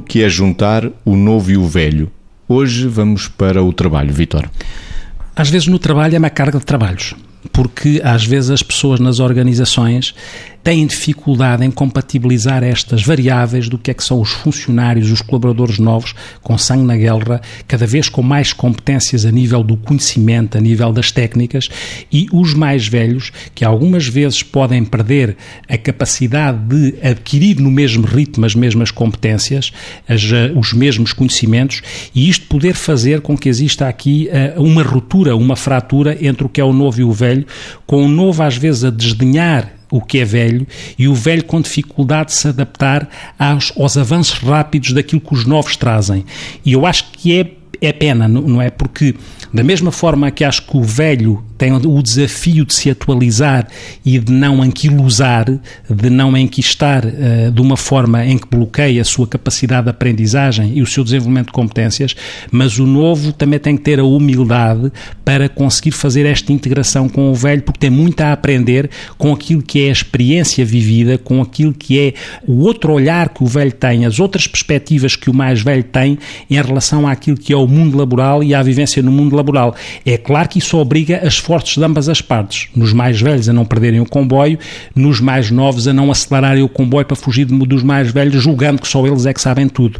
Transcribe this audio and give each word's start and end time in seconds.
que 0.00 0.24
é 0.24 0.28
juntar 0.28 0.90
o 1.04 1.14
novo 1.14 1.52
e 1.52 1.56
o 1.56 1.64
velho. 1.64 2.10
Hoje 2.48 2.88
vamos 2.88 3.28
para 3.28 3.62
o 3.62 3.72
trabalho, 3.72 4.12
Vitor. 4.12 4.50
Às 5.36 5.48
vezes 5.48 5.68
no 5.68 5.78
trabalho 5.78 6.16
é 6.16 6.18
uma 6.18 6.28
carga 6.28 6.58
de 6.58 6.66
trabalhos 6.66 7.14
porque 7.52 8.00
às 8.04 8.24
vezes 8.24 8.50
as 8.50 8.62
pessoas 8.62 9.00
nas 9.00 9.18
organizações 9.18 10.14
têm 10.62 10.86
dificuldade 10.86 11.64
em 11.64 11.70
compatibilizar 11.70 12.62
estas 12.62 13.02
variáveis 13.02 13.68
do 13.68 13.78
que 13.78 13.90
é 13.90 13.94
que 13.94 14.04
são 14.04 14.20
os 14.20 14.30
funcionários, 14.30 15.10
os 15.10 15.22
colaboradores 15.22 15.78
novos, 15.78 16.14
com 16.42 16.56
sangue 16.58 16.84
na 16.84 16.96
guerra, 16.96 17.40
cada 17.66 17.86
vez 17.86 18.08
com 18.08 18.22
mais 18.22 18.52
competências 18.52 19.24
a 19.24 19.30
nível 19.30 19.62
do 19.62 19.76
conhecimento, 19.76 20.58
a 20.58 20.60
nível 20.60 20.92
das 20.92 21.10
técnicas, 21.10 21.68
e 22.12 22.28
os 22.32 22.52
mais 22.52 22.86
velhos, 22.86 23.32
que 23.54 23.64
algumas 23.64 24.06
vezes 24.06 24.42
podem 24.42 24.84
perder 24.84 25.36
a 25.68 25.78
capacidade 25.78 26.58
de 26.66 26.94
adquirir 27.02 27.58
no 27.58 27.70
mesmo 27.70 28.06
ritmo 28.06 28.44
as 28.44 28.54
mesmas 28.54 28.90
competências, 28.90 29.72
as, 30.06 30.22
eh, 30.30 30.52
os 30.54 30.72
mesmos 30.72 31.12
conhecimentos, 31.12 31.80
e 32.14 32.28
isto 32.28 32.46
poder 32.46 32.74
fazer 32.74 33.22
com 33.22 33.36
que 33.36 33.48
exista 33.48 33.88
aqui 33.88 34.28
uh, 34.56 34.62
uma 34.62 34.82
ruptura, 34.82 35.34
uma 35.36 35.56
fratura 35.56 36.18
entre 36.20 36.44
o 36.44 36.48
que 36.48 36.60
é 36.60 36.64
o 36.64 36.72
novo 36.72 37.00
e 37.00 37.04
o 37.04 37.12
velho, 37.12 37.29
com 37.86 38.04
o 38.04 38.08
novo 38.08 38.42
às 38.42 38.56
vezes 38.56 38.84
a 38.84 38.90
desdenhar 38.90 39.72
o 39.90 40.00
que 40.00 40.18
é 40.18 40.24
velho 40.24 40.66
e 40.98 41.08
o 41.08 41.14
velho 41.14 41.44
com 41.44 41.60
dificuldade 41.60 42.30
de 42.30 42.36
se 42.36 42.48
adaptar 42.48 43.08
aos, 43.38 43.72
aos 43.76 43.96
avanços 43.96 44.38
rápidos 44.38 44.92
daquilo 44.92 45.20
que 45.20 45.34
os 45.34 45.44
novos 45.44 45.76
trazem. 45.76 46.24
E 46.64 46.72
eu 46.72 46.86
acho 46.86 47.10
que 47.12 47.40
é, 47.40 47.50
é 47.80 47.92
pena, 47.92 48.28
não 48.28 48.62
é? 48.62 48.70
Porque, 48.70 49.14
da 49.52 49.64
mesma 49.64 49.90
forma 49.90 50.30
que 50.30 50.44
acho 50.44 50.62
que 50.62 50.76
o 50.76 50.82
velho 50.82 51.42
tem 51.58 51.72
o 51.74 52.02
desafio 52.02 52.64
de 52.64 52.72
se 52.72 52.88
atualizar 52.88 53.66
e 54.02 54.18
de 54.18 54.32
não 54.32 54.62
anquilosar, 54.62 55.44
de 55.90 56.08
não 56.08 56.34
enquistar 56.34 57.04
uh, 57.04 57.50
de 57.52 57.60
uma 57.60 57.76
forma 57.76 58.24
em 58.24 58.38
que 58.38 58.48
bloqueia 58.48 59.02
a 59.02 59.04
sua 59.04 59.26
capacidade 59.26 59.84
de 59.84 59.90
aprendizagem 59.90 60.78
e 60.78 60.80
o 60.80 60.86
seu 60.86 61.04
desenvolvimento 61.04 61.48
de 61.48 61.52
competências, 61.52 62.16
mas 62.50 62.78
o 62.78 62.86
novo 62.86 63.32
também 63.32 63.58
tem 63.58 63.76
que 63.76 63.82
ter 63.82 64.00
a 64.00 64.04
humildade 64.04 64.90
para 65.22 65.50
conseguir 65.50 65.90
fazer 65.90 66.24
esta 66.24 66.50
integração 66.50 67.10
com 67.10 67.30
o 67.30 67.34
velho, 67.34 67.62
porque 67.62 67.80
tem 67.80 67.90
muito 67.90 68.22
a 68.22 68.32
aprender 68.32 68.88
com 69.18 69.30
aquilo 69.30 69.62
que 69.62 69.84
é 69.84 69.90
a 69.90 69.92
experiência 69.92 70.64
vivida, 70.64 71.18
com 71.18 71.42
aquilo 71.42 71.74
que 71.74 71.98
é 71.98 72.14
o 72.46 72.60
outro 72.60 72.92
olhar 72.92 73.28
que 73.28 73.42
o 73.42 73.46
velho 73.46 73.72
tem, 73.72 74.06
as 74.06 74.18
outras 74.18 74.46
perspectivas 74.46 75.14
que 75.14 75.28
o 75.28 75.34
mais 75.34 75.60
velho 75.60 75.84
tem 75.84 76.18
em 76.48 76.62
relação 76.62 77.06
àquilo 77.06 77.36
que 77.36 77.52
é 77.52 77.56
o 77.56 77.66
mundo 77.66 77.98
laboral 77.98 78.42
e 78.42 78.54
à 78.54 78.62
vivência 78.62 79.02
no 79.02 79.12
mundo 79.12 79.36
laboral. 79.36 79.39
É 80.04 80.16
claro 80.16 80.48
que 80.48 80.58
isso 80.58 80.76
obriga 80.78 81.18
as 81.18 81.34
esforços 81.34 81.74
de 81.74 81.84
ambas 81.84 82.08
as 82.08 82.20
partes. 82.20 82.68
Nos 82.74 82.92
mais 82.92 83.20
velhos 83.20 83.48
a 83.48 83.52
não 83.52 83.64
perderem 83.64 84.00
o 84.00 84.06
comboio, 84.06 84.58
nos 84.94 85.20
mais 85.20 85.50
novos 85.50 85.88
a 85.88 85.92
não 85.92 86.10
acelerarem 86.10 86.62
o 86.62 86.68
comboio 86.68 87.06
para 87.06 87.16
fugir 87.16 87.44
dos 87.44 87.82
mais 87.82 88.10
velhos, 88.10 88.42
julgando 88.42 88.80
que 88.80 88.88
só 88.88 89.06
eles 89.06 89.26
é 89.26 89.32
que 89.32 89.40
sabem 89.40 89.68
tudo. 89.68 89.98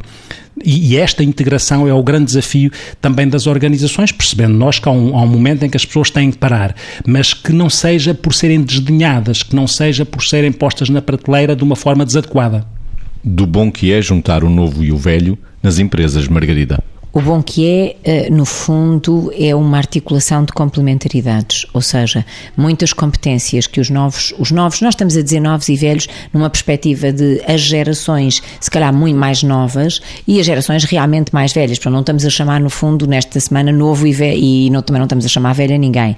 E, 0.63 0.97
esta 0.99 1.25
integração 1.25 1.89
é 1.89 1.95
o 1.95 2.03
grande 2.03 2.27
desafio 2.27 2.71
também 3.01 3.27
das 3.27 3.47
organizações, 3.47 4.13
percebendo 4.13 4.55
nós 4.55 4.79
que 4.79 4.89
há 4.89 4.93
um, 4.93 5.17
há 5.17 5.23
um, 5.23 5.27
momento 5.27 5.65
em 5.65 5.71
que 5.71 5.77
as 5.77 5.87
pessoas 5.87 6.11
têm 6.11 6.31
que 6.31 6.37
parar, 6.37 6.75
mas 7.07 7.33
que 7.33 7.53
não 7.53 7.71
seja 7.71 8.13
por 8.13 8.35
serem 8.35 8.61
desdenhadas, 8.61 9.43
que 9.43 9.57
não 9.57 9.67
seja 9.67 10.05
por 10.05 10.23
serem 10.23 10.53
postas 10.53 10.91
na 10.91 11.01
prateleira 11.01 11.57
de 11.57 11.65
uma 11.65 11.77
forma 11.77 12.05
desadequada. 12.05 12.67
Do 13.25 13.47
bom 13.47 13.71
que 13.71 13.93
é 13.93 14.03
juntar 14.03 14.45
o 14.45 14.51
novo 14.51 14.85
e 14.85 14.93
o 14.93 14.97
velho 14.97 15.39
nas 15.63 15.79
empresas, 15.79 16.29
Margarida. 16.29 16.83
O 17.13 17.21
bom 17.21 17.43
que 17.43 17.67
é, 17.67 17.97
eh, 18.05 18.31
no 18.31 18.45
fundo, 18.45 19.33
é 19.37 19.53
uma 19.55 19.77
articulação 19.77 20.45
de 20.45 20.53
complementaridades, 20.53 21.67
ou 21.75 21.81
seja, 21.81 22.25
muitas 22.57 22.93
competências 22.93 23.67
que 23.67 23.81
os 23.81 23.91
novos, 23.91 24.33
os 24.39 24.53
novos, 24.53 24.81
nós 24.81 24.95
estamos 24.95 25.17
a 25.17 25.23
dizer 25.23 25.41
novos 25.41 25.69
e 25.69 25.75
velhos, 25.75 26.09
numa 26.33 26.49
perspectiva 26.49 27.13
de 27.13 27.43
as 27.49 27.63
gerações, 27.63 28.41
se 28.61 28.71
calhar 28.71 28.95
muito 28.95 29.19
mais 29.19 29.43
novas, 29.43 30.01
e 30.27 30.39
as 30.39 30.47
gerações 30.47 30.85
realmente 30.85 31.35
mais 31.35 31.53
velhas, 31.53 31.81
para 31.81 31.91
não 31.91 32.01
estamos 32.01 32.25
a 32.25 32.31
chamar, 32.31 32.61
no 32.61 32.71
fundo, 32.71 33.09
nesta 33.09 33.41
semana, 33.41 33.73
novo 33.73 34.07
e 34.07 34.13
velho, 34.13 34.39
e 34.39 34.71
não, 34.71 34.81
também 34.81 35.01
não 35.01 35.07
estamos 35.07 35.25
a 35.25 35.29
chamar 35.29 35.53
velho 35.53 35.75
a 35.75 35.79
ninguém, 35.79 36.17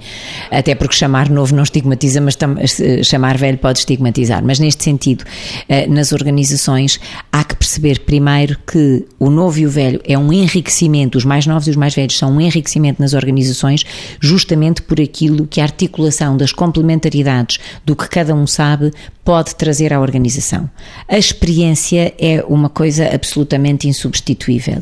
até 0.51 0.75
porque 0.75 0.95
chamar 0.95 1.27
novo 1.27 1.55
não 1.55 1.63
estigmatiza, 1.63 2.21
mas 2.21 2.37
eh, 2.79 3.01
chamar 3.01 3.35
velho 3.37 3.57
pode 3.57 3.79
estigmatizar. 3.79 4.43
Mas 4.45 4.59
neste 4.59 4.83
sentido, 4.83 5.23
eh, 5.67 5.87
nas 5.87 6.11
organizações, 6.11 6.99
há 7.31 7.42
perceber 7.73 7.99
primeiro 8.01 8.57
que 8.67 9.05
o 9.19 9.29
novo 9.29 9.57
e 9.57 9.65
o 9.65 9.69
velho 9.69 9.99
é 10.05 10.17
um 10.17 10.31
enriquecimento 10.31 11.17
os 11.17 11.25
mais 11.25 11.47
novos 11.47 11.67
e 11.67 11.71
os 11.71 11.75
mais 11.75 11.95
velhos 11.95 12.17
são 12.17 12.31
um 12.31 12.41
enriquecimento 12.41 13.01
nas 13.01 13.13
organizações, 13.13 13.83
justamente 14.19 14.81
por 14.81 15.01
aquilo 15.01 15.47
que 15.47 15.59
a 15.59 15.63
articulação 15.63 16.37
das 16.37 16.51
complementaridades 16.51 17.59
do 17.83 17.95
que 17.95 18.07
cada 18.07 18.35
um 18.35 18.45
sabe 18.45 18.91
pode 19.23 19.55
trazer 19.55 19.93
à 19.93 19.99
organização. 19.99 20.69
A 21.07 21.17
experiência 21.17 22.13
é 22.19 22.43
uma 22.47 22.69
coisa 22.69 23.09
absolutamente 23.13 23.87
insubstituível. 23.87 24.81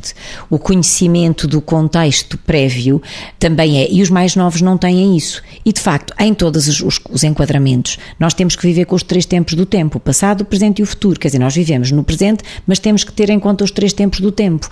O 0.50 0.58
conhecimento 0.58 1.48
do 1.48 1.62
contexto 1.62 2.38
prévio 2.40 3.02
também 3.38 3.82
é, 3.82 3.92
e 3.92 4.02
os 4.02 4.10
mais 4.10 4.36
novos 4.36 4.62
não 4.62 4.78
têm 4.78 5.16
isso. 5.16 5.42
E 5.64 5.72
de 5.72 5.80
facto, 5.80 6.14
em 6.20 6.34
todos 6.34 6.68
os, 6.68 7.00
os 7.10 7.24
enquadramentos, 7.24 7.98
nós 8.20 8.34
temos 8.34 8.56
que 8.56 8.66
viver 8.66 8.86
com 8.86 8.96
os 8.96 9.04
três 9.04 9.26
tempos 9.26 9.54
do 9.54 9.66
tempo, 9.66 9.98
o 9.98 10.02
passado, 10.02 10.42
o 10.42 10.46
presente 10.46 10.80
e 10.80 10.84
o 10.84 10.88
futuro. 10.88 11.20
Quer 11.20 11.28
dizer, 11.28 11.40
nós 11.40 11.54
vivemos 11.54 11.92
no 11.92 12.04
presente, 12.04 12.44
mas 12.66 12.80
temos 12.82 13.04
que 13.04 13.14
ter 13.14 13.30
em 13.30 13.40
conta 13.40 13.64
os 13.64 13.72
três 13.72 13.94
tempos 13.94 14.20
do 14.20 14.32
tempo. 14.32 14.68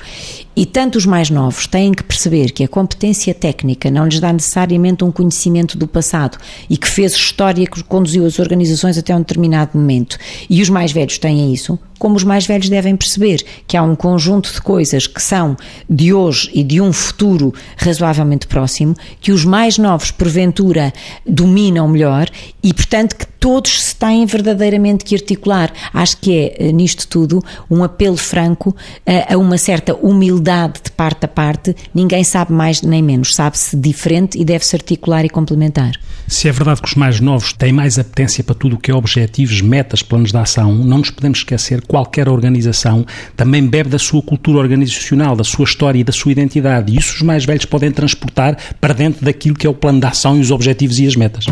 E 0.56 0.66
tanto 0.66 0.98
os 0.98 1.06
mais 1.06 1.30
novos 1.30 1.68
têm 1.68 1.94
que 1.94 2.04
perceber 2.04 2.52
que 2.52 2.64
a 2.64 2.68
competência 2.68 3.34
técnica 3.34 3.90
não 3.90 4.06
lhes 4.06 4.20
dá 4.20 4.34
necessariamente 4.34 5.04
um 5.04 5.12
conhecimento 5.12 5.78
do 5.78 5.88
passado 5.88 6.38
e 6.70 6.76
que 6.76 6.88
fez 6.88 7.14
história 7.14 7.66
que 7.66 7.84
conduziu 7.84 8.26
as 8.26 8.40
organizações 8.40 8.98
até 8.98 9.16
um 9.16 9.20
determinado 9.20 9.78
momento. 9.78 10.18
E 10.50 10.62
os 10.62 10.70
mais 10.70 10.92
velhos 10.92 11.18
têm 11.18 11.54
isso, 11.54 11.80
como 12.00 12.16
os 12.16 12.24
mais 12.24 12.48
velhos 12.48 12.70
devem 12.70 12.96
perceber 12.96 13.46
que 13.68 13.78
há 13.78 13.84
um 13.84 13.96
conjunto 13.96 14.52
de 14.52 14.62
coisas 14.62 15.06
que 15.06 15.22
são 15.22 15.56
de 15.88 16.14
hoje 16.14 16.50
e 16.54 16.64
de 16.64 16.82
um 16.82 16.92
futuro 16.92 17.54
razoavelmente 17.78 18.48
próximo, 18.48 18.96
que 19.22 19.32
os 19.32 19.46
mais 19.46 19.78
novos, 19.78 20.10
porventura, 20.10 20.94
dominam 21.26 21.88
melhor 21.88 22.28
e, 22.64 22.74
portanto, 22.74 23.16
que 23.16 23.28
todos 23.40 23.84
se 23.84 23.96
têm 23.96 24.26
verdadeiramente 24.26 25.06
que 25.06 25.16
articular. 25.16 25.72
Acho 25.94 26.18
que 26.18 26.38
é, 26.38 26.56
eh, 26.60 26.72
nisto 26.72 27.08
tudo, 27.08 27.44
um 27.70 27.84
apelo 27.84 28.18
franco 28.18 28.76
a, 29.06 29.34
a 29.34 29.38
uma 29.38 29.58
certa 29.58 29.96
humildade 29.96 30.82
de 30.84 30.92
parte 30.92 31.26
a 31.26 31.28
parte. 31.28 31.76
Ninguém 31.94 32.24
sabe 32.24 32.52
mais 32.52 32.82
nem 32.82 33.02
menos, 33.02 33.36
sabe-se 33.36 33.76
diferente 33.76 34.40
e 34.40 34.46
deve-se 34.46 34.76
articular 34.76 35.26
e 35.26 35.30
complementar. 35.30 35.94
Se 36.28 36.48
é 36.48 36.52
verdade 36.52 36.82
que 36.82 36.88
os 36.88 36.96
mais 36.96 37.20
novos 37.20 37.54
têm 37.54 37.72
mais 37.72 37.98
apetência 37.98 38.44
para 38.44 38.54
tudo 38.54 38.76
o 38.76 38.80
que 38.80 38.92
é 38.92 38.94
objetivos, 38.94 39.62
metas, 39.62 40.04
planos 40.04 40.32
de 40.32 40.38
ação, 40.38 40.74
não 40.76 41.00
nos 41.00 41.10
podemos 41.10 41.40
esquecer 41.40 41.82
qualquer 41.90 42.30
organização 42.30 43.04
também 43.36 43.66
bebe 43.66 43.90
da 43.90 43.98
sua 43.98 44.22
cultura 44.22 44.60
organizacional, 44.60 45.36
da 45.36 45.44
sua 45.44 45.66
história 45.66 46.00
e 46.00 46.04
da 46.04 46.14
sua 46.14 46.32
identidade. 46.32 46.94
E 46.94 47.00
isso 47.00 47.16
os 47.16 47.22
mais 47.24 47.44
velhos 47.44 47.66
podem 47.66 47.92
transportar 47.92 48.56
para 48.80 48.94
dentro 48.94 49.26
daquilo 49.26 49.56
que 49.56 49.66
é 49.66 49.70
o 49.70 49.74
plano 49.74 50.00
de 50.00 50.06
ação 50.06 50.38
e 50.38 50.40
os 50.40 50.52
objetivos 50.52 51.00
e 51.00 51.08
as 51.08 51.16
metas. 51.16 51.46